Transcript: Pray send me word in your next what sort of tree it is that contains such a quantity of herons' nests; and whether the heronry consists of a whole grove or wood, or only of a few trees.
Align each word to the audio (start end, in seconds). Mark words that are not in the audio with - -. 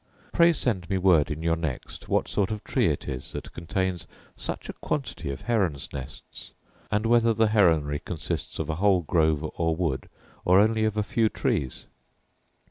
Pray 0.33 0.51
send 0.51 0.89
me 0.89 0.97
word 0.97 1.29
in 1.29 1.43
your 1.43 1.55
next 1.55 2.09
what 2.09 2.27
sort 2.27 2.49
of 2.49 2.63
tree 2.63 2.87
it 2.87 3.07
is 3.07 3.33
that 3.33 3.53
contains 3.53 4.07
such 4.35 4.67
a 4.67 4.73
quantity 4.73 5.29
of 5.29 5.41
herons' 5.41 5.93
nests; 5.93 6.53
and 6.89 7.05
whether 7.05 7.35
the 7.35 7.49
heronry 7.49 7.99
consists 8.03 8.57
of 8.57 8.67
a 8.67 8.75
whole 8.77 9.03
grove 9.03 9.47
or 9.57 9.75
wood, 9.75 10.09
or 10.43 10.59
only 10.59 10.85
of 10.85 10.97
a 10.97 11.03
few 11.03 11.29
trees. 11.29 11.85